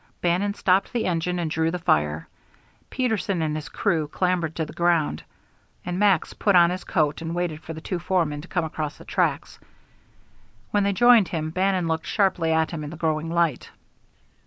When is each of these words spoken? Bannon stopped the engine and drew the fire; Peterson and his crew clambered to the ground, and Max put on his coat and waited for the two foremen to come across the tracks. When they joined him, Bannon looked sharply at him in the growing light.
Bannon 0.19 0.55
stopped 0.55 0.91
the 0.91 1.05
engine 1.05 1.37
and 1.37 1.51
drew 1.51 1.69
the 1.69 1.77
fire; 1.77 2.27
Peterson 2.89 3.43
and 3.43 3.55
his 3.55 3.69
crew 3.69 4.07
clambered 4.07 4.55
to 4.55 4.65
the 4.65 4.73
ground, 4.73 5.21
and 5.85 5.99
Max 5.99 6.33
put 6.33 6.55
on 6.55 6.71
his 6.71 6.83
coat 6.83 7.21
and 7.21 7.35
waited 7.35 7.61
for 7.61 7.73
the 7.73 7.81
two 7.81 7.99
foremen 7.99 8.41
to 8.41 8.47
come 8.47 8.65
across 8.65 8.97
the 8.97 9.05
tracks. 9.05 9.59
When 10.71 10.81
they 10.83 10.91
joined 10.93 11.27
him, 11.27 11.51
Bannon 11.51 11.87
looked 11.87 12.07
sharply 12.07 12.51
at 12.51 12.71
him 12.71 12.83
in 12.83 12.89
the 12.89 12.97
growing 12.97 13.29
light. 13.29 13.69